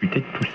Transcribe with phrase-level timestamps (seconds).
[0.00, 0.48] Putain de tous.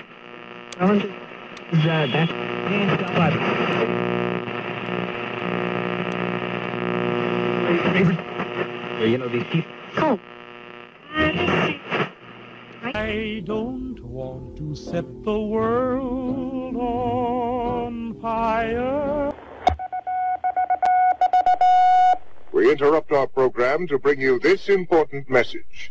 [9.00, 9.70] You know, these people.
[9.98, 10.18] Oh.
[12.94, 19.34] I don't want to set the world on fire.
[22.52, 25.90] We interrupt our program to bring you this important message.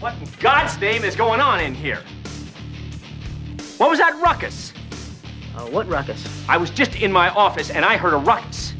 [0.00, 2.02] What in God's name is going on in here?
[3.76, 4.72] What was that ruckus?
[5.54, 6.26] Uh, what ruckus?
[6.48, 8.72] I was just in my office and I heard a ruckus.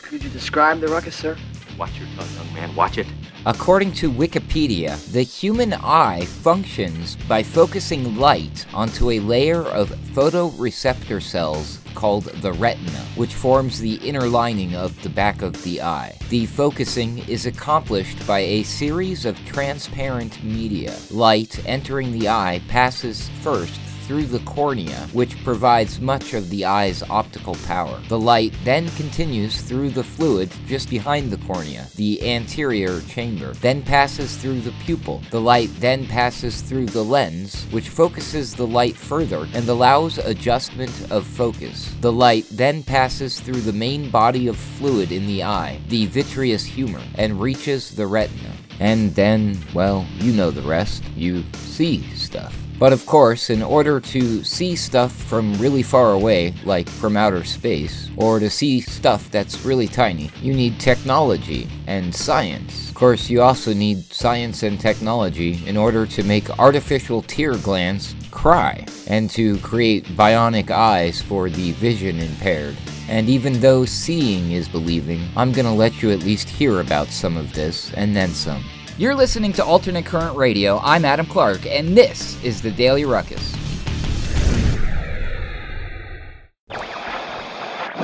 [0.00, 1.36] Could you describe the ruckus, sir?
[1.76, 2.76] Watch your tongue, young man.
[2.76, 3.08] Watch it.
[3.44, 11.20] According to Wikipedia, the human eye functions by focusing light onto a layer of photoreceptor
[11.20, 16.16] cells called the retina, which forms the inner lining of the back of the eye.
[16.28, 20.96] The focusing is accomplished by a series of transparent media.
[21.10, 23.78] Light entering the eye passes first
[24.12, 27.98] through the cornea, which provides much of the eye's optical power.
[28.08, 33.80] The light then continues through the fluid just behind the cornea, the anterior chamber, then
[33.80, 35.22] passes through the pupil.
[35.30, 41.10] The light then passes through the lens, which focuses the light further and allows adjustment
[41.10, 41.94] of focus.
[42.02, 46.66] The light then passes through the main body of fluid in the eye, the vitreous
[46.66, 48.52] humor, and reaches the retina.
[48.78, 51.02] And then, well, you know the rest.
[51.16, 52.61] You see stuff.
[52.82, 57.44] But of course, in order to see stuff from really far away, like from outer
[57.44, 62.88] space, or to see stuff that's really tiny, you need technology and science.
[62.88, 68.16] Of course, you also need science and technology in order to make artificial tear glands
[68.32, 72.76] cry, and to create bionic eyes for the vision impaired.
[73.08, 77.36] And even though seeing is believing, I'm gonna let you at least hear about some
[77.36, 78.64] of this, and then some.
[78.98, 80.78] You're listening to Alternate Current Radio.
[80.82, 83.56] I'm Adam Clark, and this is the Daily Ruckus.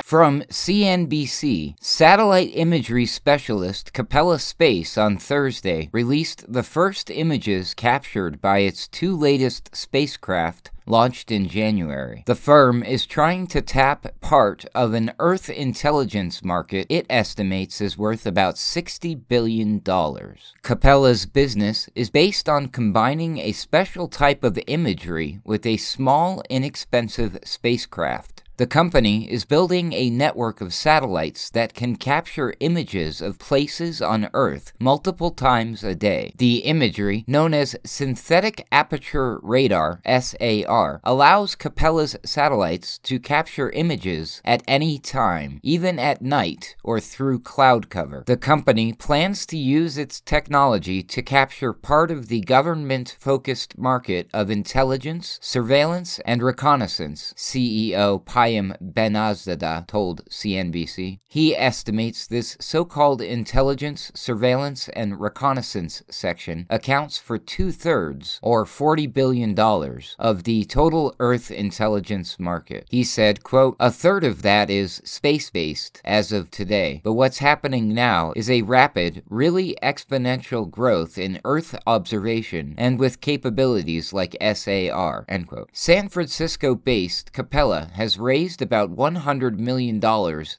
[0.03, 8.61] From CNBC, satellite imagery specialist Capella Space on Thursday released the first images captured by
[8.61, 12.23] its two latest spacecraft launched in January.
[12.27, 17.99] The firm is trying to tap part of an Earth intelligence market it estimates is
[17.99, 19.81] worth about $60 billion.
[20.63, 27.39] Capella's business is based on combining a special type of imagery with a small, inexpensive
[27.45, 28.43] spacecraft.
[28.59, 34.29] The company is building a network of satellites that can capture images of places on
[34.35, 36.33] Earth multiple times a day.
[36.39, 44.65] The imagery, known as Synthetic Aperture Radar SAR, allows Capella's satellites to capture images at
[44.67, 48.25] any time, even at night or through cloud cover.
[48.27, 54.29] The company plans to use its technology to capture part of the government focused market
[54.35, 61.19] of intelligence, surveillance, and reconnaissance, CEO Pi Payam Banazadeh told CNBC.
[61.27, 68.65] He estimates this so called intelligence, surveillance, and reconnaissance section accounts for two thirds, or
[68.65, 69.59] $40 billion,
[70.19, 72.87] of the total Earth intelligence market.
[72.89, 77.39] He said, quote, A third of that is space based as of today, but what's
[77.39, 84.37] happening now is a rapid, really exponential growth in Earth observation and with capabilities like
[84.41, 85.27] SAR.
[85.29, 85.69] End quote.
[85.73, 90.01] San Francisco based Capella has raised raised about $100 million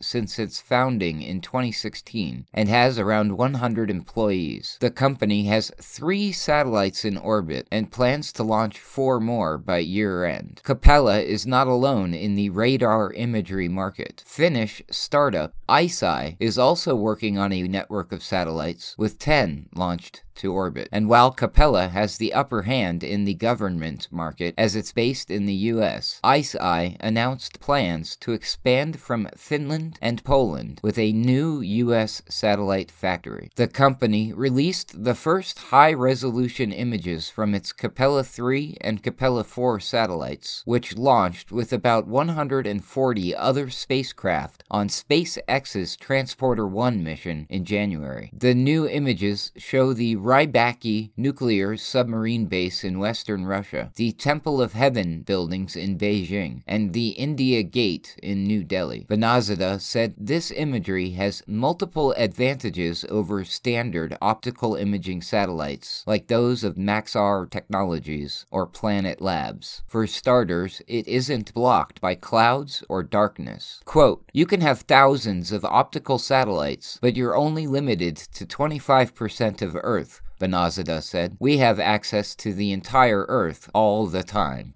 [0.02, 4.78] since its founding in 2016 and has around 100 employees.
[4.82, 10.26] The company has three satellites in orbit and plans to launch four more by year
[10.26, 10.60] end.
[10.66, 14.24] Capella is not alone in the radar imagery market.
[14.28, 20.54] Finnish startup ICEYE is also working on a network of satellites, with 10 launched to
[20.54, 20.90] orbit.
[20.92, 25.46] And while Capella has the upper hand in the government market as it's based in
[25.46, 32.22] the US, ICEYE announced plans to expand from Finland and Poland with a new US
[32.28, 33.52] satellite factory.
[33.56, 39.80] The company released the first high resolution images from its Capella 3 and Capella 4
[39.80, 48.32] satellites, which launched with about 140 other spacecraft on SpaceX's Transporter 1 mission in January.
[48.34, 54.74] The new images show the Rybaki nuclear submarine base in western Russia, the Temple of
[54.74, 59.08] Heaven buildings in Beijing, and the India Gate in New Delhi.
[59.10, 66.76] Banazadeh said this imagery has multiple advantages over standard optical imaging satellites, like those of
[66.76, 69.82] Maxar Technologies or Planet Labs.
[69.88, 73.82] For starters, it isn't blocked by clouds or darkness.
[73.84, 79.76] Quote, You can have thousands of optical satellites, but you're only limited to 25% of
[79.82, 81.38] Earth Banazadeh said.
[81.40, 84.74] We have access to the entire Earth all the time.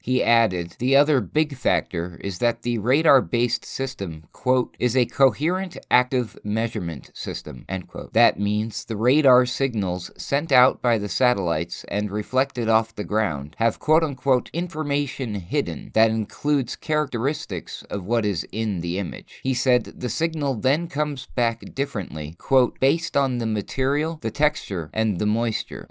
[0.00, 5.06] He added, The other big factor is that the radar based system, quote, is a
[5.06, 7.64] coherent active measurement system.
[8.12, 13.54] That means the radar signals sent out by the satellites and reflected off the ground
[13.58, 19.40] have quote unquote information hidden that includes characteristics of what is in the image.
[19.42, 24.90] He said the signal then comes back differently, quote, based on the material, the texture,
[24.92, 25.86] and and the moisture.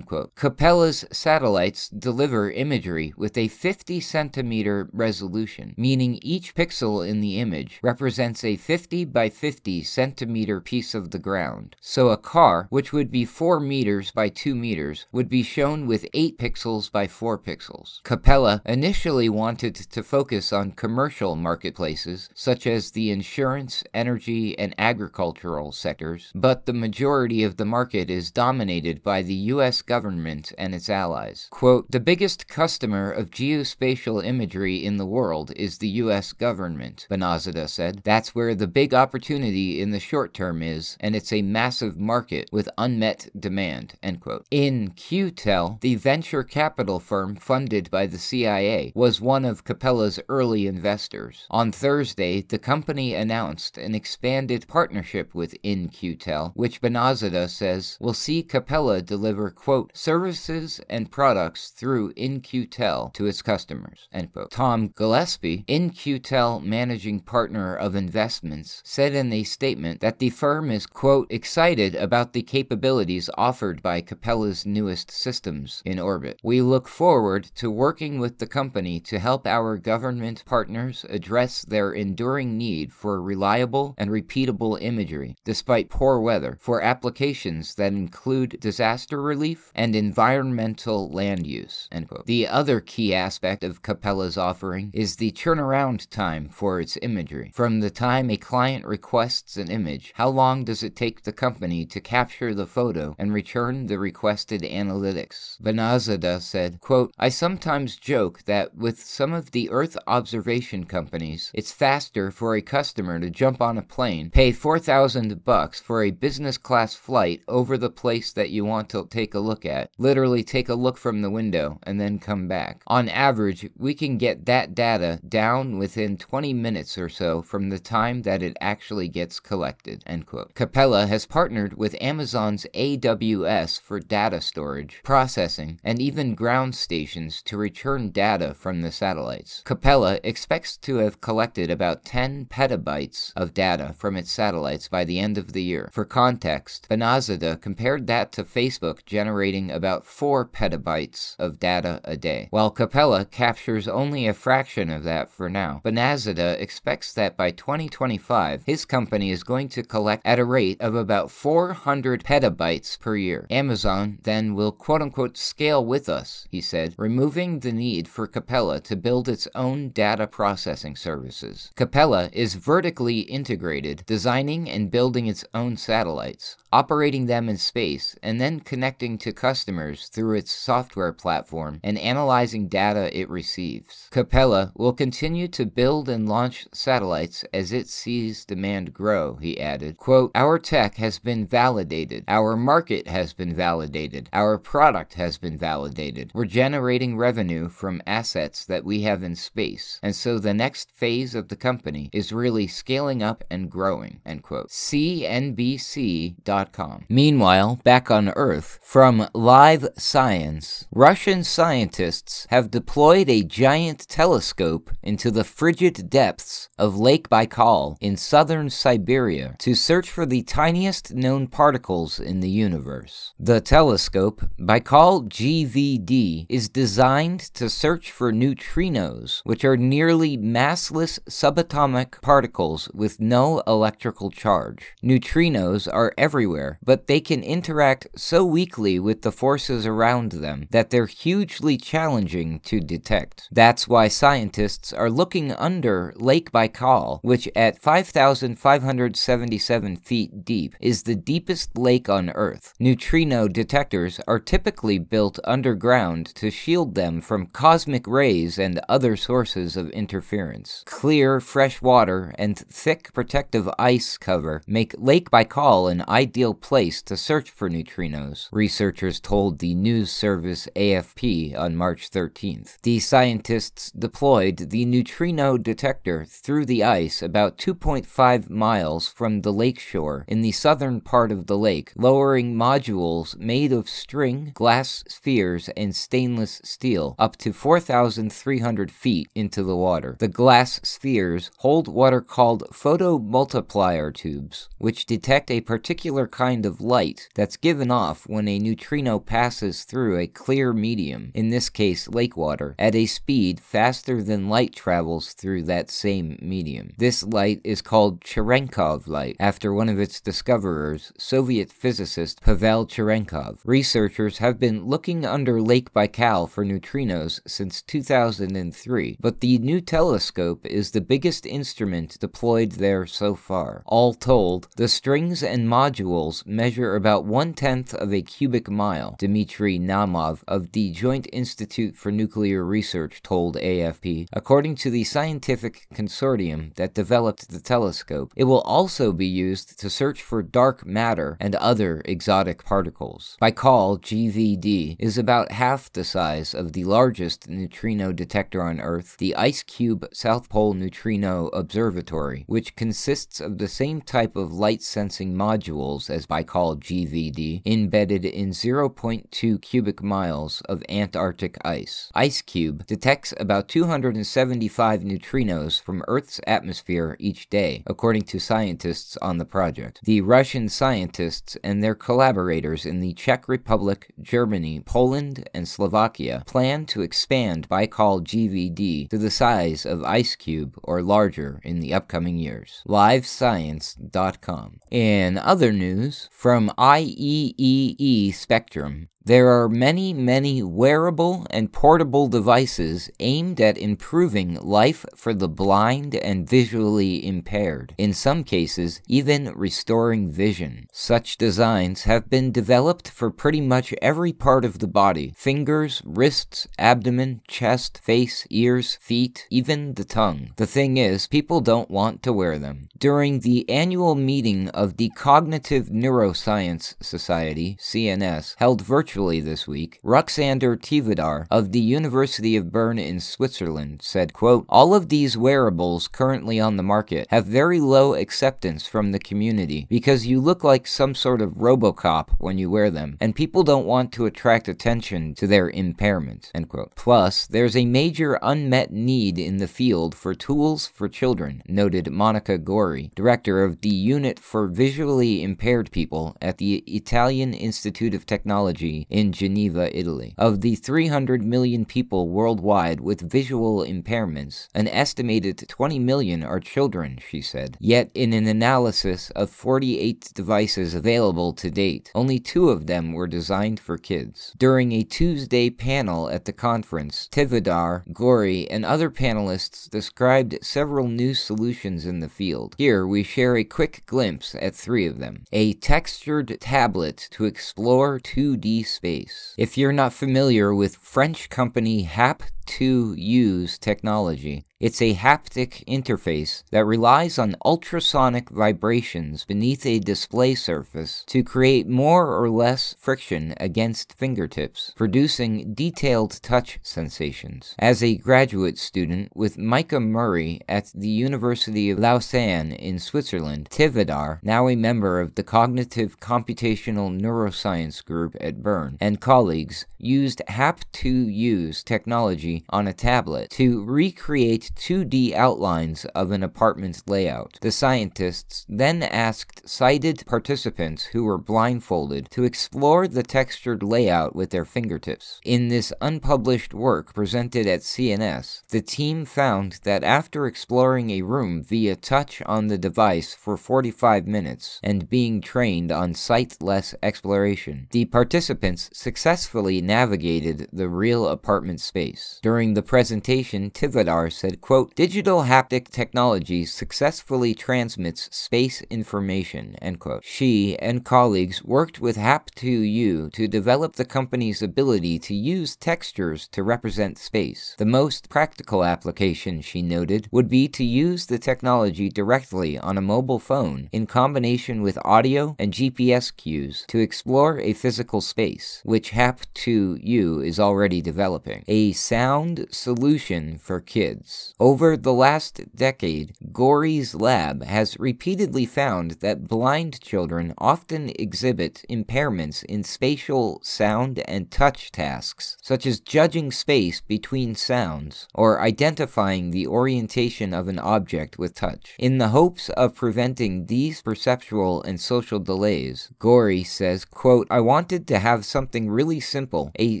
[0.34, 7.80] Capella's satellites deliver imagery with a 50 centimeter resolution, meaning each pixel in the image
[7.82, 11.76] represents a 50 by 50 centimeter piece of the ground.
[11.80, 16.06] So a car, which would be 4 meters by 2 meters, would be shown with
[16.12, 18.02] 8 pixels by 4 pixels.
[18.02, 25.72] Capella initially wanted to focus on commercial marketplaces, such as the insurance, energy, and agricultural
[25.72, 29.82] sectors, but the majority of the market is dominated by the U.S.
[29.82, 31.48] government and its allies.
[31.50, 36.32] Quote, the biggest customer of geospatial imagery in the world is the U.S.
[36.32, 38.00] government, Banazadeh said.
[38.04, 42.48] That's where the big opportunity in the short term is, and it's a massive market
[42.50, 44.46] with unmet demand, end quote.
[44.50, 51.46] In-Q-Tel, the venture capital firm funded by the CIA, was one of Capella's early investors.
[51.50, 58.42] On Thursday, the company announced an expanded partnership with In-Q-Tel, which Banazadeh says will see
[58.42, 64.50] Capella deliver, quote, services and products through In-Q-Tel to its customers, end quote.
[64.50, 70.86] Tom Gillespie, In-Q-Tel managing partner of investments, said in a statement that the firm is,
[70.86, 76.40] quote, excited about the capabilities offered by Capella's newest systems in orbit.
[76.42, 81.92] We look forward to working with the company to help our government partners address their
[81.92, 89.20] enduring need for reliable and repeatable imagery, despite poor weather, for applications that include disaster
[89.20, 91.88] relief, and environmental land use.
[92.26, 97.50] The other key aspect of Capella's offering is the turnaround time for its imagery.
[97.52, 101.84] From the time a client requests an image, how long does it take the company
[101.86, 105.60] to capture the photo and return the requested analytics?
[105.60, 111.72] Banazadeh said, quote, I sometimes joke that with some of the Earth observation companies, it's
[111.72, 116.56] faster for a customer to jump on a plane, pay 4000 bucks for a business
[116.56, 119.90] class flight over the place that you you want to take a look at.
[119.96, 122.82] Literally take a look from the window and then come back.
[122.86, 127.78] On average, we can get that data down within 20 minutes or so from the
[127.78, 130.02] time that it actually gets collected.
[130.06, 130.54] End quote.
[130.54, 137.56] Capella has partnered with Amazon's AWS for data storage, processing, and even ground stations to
[137.56, 139.62] return data from the satellites.
[139.64, 145.18] Capella expects to have collected about 10 petabytes of data from its satellites by the
[145.18, 145.88] end of the year.
[145.94, 152.48] For context, Banazadeh compared that to Facebook generating about 4 petabytes of data a day,
[152.50, 155.80] while Capella captures only a fraction of that for now.
[155.84, 160.94] Banazadeh expects that by 2025, his company is going to collect at a rate of
[160.94, 163.46] about 400 petabytes per year.
[163.50, 168.80] Amazon then will quote unquote scale with us, he said, removing the need for Capella
[168.80, 171.70] to build its own data processing services.
[171.76, 178.40] Capella is vertically integrated, designing and building its own satellites, operating them in space, and
[178.40, 184.08] then connecting to customers through its software platform and analyzing data it receives.
[184.10, 189.96] Capella will continue to build and launch satellites as it sees demand grow, he added.
[189.96, 192.24] Quote, Our tech has been validated.
[192.28, 194.28] Our market has been validated.
[194.32, 196.30] Our product has been validated.
[196.34, 199.98] We're generating revenue from assets that we have in space.
[200.02, 204.42] And so the next phase of the company is really scaling up and growing, end
[204.42, 204.68] quote.
[204.68, 206.59] CNBC.com
[207.08, 215.30] Meanwhile, back on Earth, from Live Science, Russian scientists have deployed a giant telescope into
[215.30, 221.46] the frigid depths of Lake Baikal in southern Siberia to search for the tiniest known
[221.46, 223.32] particles in the universe.
[223.38, 232.20] The telescope, Baikal GVD, is designed to search for neutrinos, which are nearly massless subatomic
[232.20, 234.94] particles with no electrical charge.
[235.02, 236.49] Neutrinos are everywhere,
[236.82, 242.58] but they can interact so weakly with the forces around them that they're hugely challenging
[242.60, 243.48] to detect.
[243.52, 251.14] That's why scientists are looking under Lake Baikal, which at 5,577 feet deep is the
[251.14, 252.72] deepest lake on Earth.
[252.78, 259.76] Neutrino detectors are typically built underground to shield them from cosmic rays and other sources
[259.76, 260.82] of interference.
[260.86, 267.16] Clear, fresh water and thick protective ice cover make Lake Baikal an ideal place to
[267.16, 272.78] search for neutrinos, researchers told the news service AFP on March 13th.
[272.82, 279.78] The scientists deployed the neutrino detector through the ice about 2.5 miles from the lake
[279.78, 285.68] shore in the southern part of the lake, lowering modules made of string, glass spheres,
[285.76, 290.16] and stainless steel up to 4,300 feet into the water.
[290.18, 296.80] The glass spheres hold what are called photomultiplier tubes, which detect a particular kind of
[296.80, 302.08] light that's given off when a neutrino passes through a clear medium, in this case
[302.08, 306.92] lake water, at a speed faster than light travels through that same medium.
[306.98, 313.58] This light is called Cherenkov light, after one of its discoverers, Soviet physicist Pavel Cherenkov.
[313.64, 320.64] Researchers have been looking under Lake Baikal for neutrinos since 2003, but the new telescope
[320.66, 323.82] is the biggest instrument deployed there so far.
[323.86, 329.78] All told, the strings and modules measure about one tenth of a cubic mile, Dmitry
[329.78, 334.28] Naumov of the Joint Institute for Nuclear Research told AFP.
[334.32, 339.88] According to the scientific consortium that developed the telescope, it will also be used to
[339.88, 343.38] search for dark matter and other exotic particles.
[343.40, 349.34] Baikal GVD is about half the size of the largest neutrino detector on Earth, the
[349.38, 356.09] IceCube South Pole Neutrino Observatory, which consists of the same type of light sensing modules
[356.10, 362.10] as Baikal GVD, embedded in 0.2 cubic miles of Antarctic ice.
[362.14, 369.44] IceCube detects about 275 neutrinos from Earth's atmosphere each day, according to scientists on the
[369.44, 370.00] project.
[370.04, 376.86] The Russian scientists and their collaborators in the Czech Republic, Germany, Poland, and Slovakia plan
[376.86, 382.82] to expand Baikal GVD to the size of IceCube or larger in the upcoming years.
[382.86, 384.80] LiveScience.com.
[384.90, 385.89] In other news,
[386.30, 395.04] from IEEE Spectrum, there are many, many wearable and portable devices aimed at improving life
[395.14, 400.86] for the blind and visually impaired, in some cases, even restoring vision.
[400.90, 406.66] Such designs have been developed for pretty much every part of the body fingers, wrists,
[406.78, 410.54] abdomen, chest, face, ears, feet, even the tongue.
[410.56, 412.88] The thing is, people don't want to wear them.
[412.98, 419.98] During the annual meeting of the Cognitive Neuroscience Society, CNS, held virtually virtually this week,
[420.04, 426.06] Ruxandra Tivadar of the University of Bern in Switzerland said, quote, All of these wearables
[426.06, 430.86] currently on the market have very low acceptance from the community because you look like
[430.86, 435.34] some sort of Robocop when you wear them, and people don't want to attract attention
[435.34, 436.94] to their impairment, end quote.
[436.94, 442.58] Plus, there's a major unmet need in the field for tools for children, noted Monica
[442.58, 448.99] Gori, director of the Unit for Visually Impaired People at the Italian Institute of Technology
[449.08, 450.34] in Geneva, Italy.
[450.36, 457.18] Of the 300 million people worldwide with visual impairments, an estimated 20 million are children,
[457.26, 457.76] she said.
[457.80, 463.26] Yet, in an analysis of 48 devices available to date, only two of them were
[463.26, 464.54] designed for kids.
[464.58, 471.34] During a Tuesday panel at the conference, Tivadar, Gori, and other panelists described several new
[471.34, 472.74] solutions in the field.
[472.78, 475.44] Here, we share a quick glimpse at three of them.
[475.52, 479.54] A textured tablet to explore 2D space.
[479.56, 484.64] If you're not familiar with French company Hap HAP2U's technology.
[484.78, 491.86] It's a haptic interface that relies on ultrasonic vibrations beneath a display surface to create
[491.86, 497.74] more or less friction against fingertips, producing detailed touch sensations.
[497.78, 504.38] As a graduate student with Micah Murray at the University of Lausanne in Switzerland, Tivadar,
[504.42, 511.84] now a member of the Cognitive Computational Neuroscience Group at Bern, and colleagues used HAP2U's
[511.84, 517.58] technology on a tablet to recreate 2D outlines of an apartment's layout.
[517.60, 524.50] The scientists then asked sighted participants who were blindfolded to explore the textured layout with
[524.50, 525.40] their fingertips.
[525.44, 531.62] In this unpublished work presented at CNS, the team found that after exploring a room
[531.62, 538.04] via touch on the device for 45 minutes and being trained on sightless exploration, the
[538.06, 542.40] participants successfully navigated the real apartment space.
[542.50, 550.24] During the presentation, Tivadar said, quote, digital haptic technology successfully transmits space information, end quote.
[550.24, 556.64] She and colleagues worked with HAP2U to develop the company's ability to use textures to
[556.64, 557.76] represent space.
[557.78, 563.08] The most practical application, she noted, would be to use the technology directly on a
[563.14, 569.12] mobile phone in combination with audio and GPS cues to explore a physical space, which
[569.12, 571.62] HAP2U is already developing.
[571.68, 572.29] A sound
[572.70, 574.54] solution for kids.
[574.60, 582.62] Over the last decade, Gori's lab has repeatedly found that blind children often exhibit impairments
[582.64, 589.66] in spatial sound and touch tasks, such as judging space between sounds or identifying the
[589.66, 591.96] orientation of an object with touch.
[591.98, 598.06] In the hopes of preventing these perceptual and social delays, Gori says, quote, I wanted
[598.08, 600.00] to have something really simple, a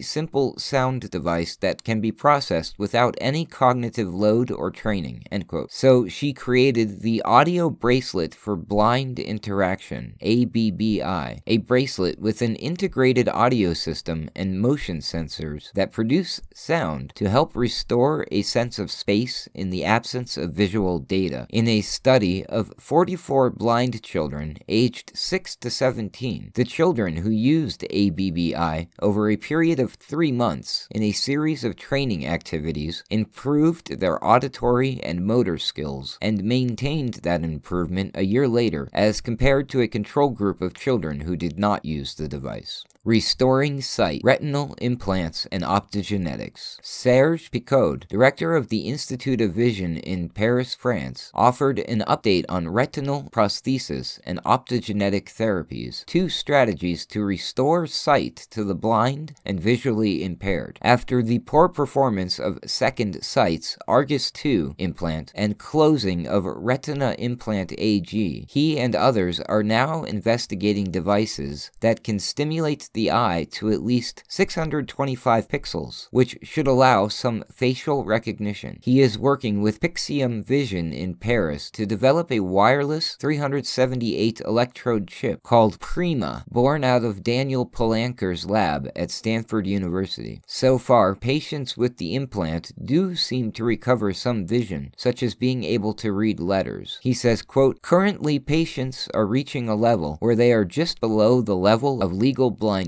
[0.02, 5.72] simple sound device that can be processed without any cognitive load or training, end quote.
[5.72, 13.26] So she created the Audio Bracelet for Blind Interaction, ABBI, a bracelet with an integrated
[13.30, 19.48] audio system and motion sensors that produce sound to help restore a sense of space
[19.54, 21.46] in the absence of visual data.
[21.48, 27.82] In a study of 44 blind children aged 6 to 17, the children who used
[27.84, 34.22] ABBI over a period of three months in a series of training activities improved their
[34.24, 39.88] auditory and motor skills, and maintained that improvement a year later as compared to a
[39.88, 42.84] control group of children who did not use the device.
[43.06, 46.76] Restoring Sight, Retinal Implants and Optogenetics.
[46.82, 52.68] Serge Picaud, director of the Institute of Vision in Paris, France, offered an update on
[52.68, 60.22] retinal prosthesis and optogenetic therapies, two strategies to restore sight to the blind and visually
[60.22, 60.78] impaired.
[60.82, 67.72] After the poor performance of Second Sight's Argus II implant and closing of Retina Implant
[67.78, 73.82] AG, he and others are now investigating devices that can stimulate the eye to at
[73.82, 78.78] least 625 pixels, which should allow some facial recognition.
[78.82, 85.42] He is working with Pixium Vision in Paris to develop a wireless 378 electrode chip
[85.42, 90.42] called Prima, born out of Daniel Palanker's lab at Stanford University.
[90.46, 95.64] So far, patients with the implant do seem to recover some vision, such as being
[95.64, 96.98] able to read letters.
[97.02, 101.56] He says, quote, Currently, patients are reaching a level where they are just below the
[101.56, 102.79] level of legal blindness,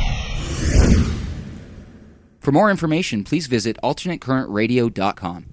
[2.41, 5.45] For more information, please visit alternatecurrentradio.com.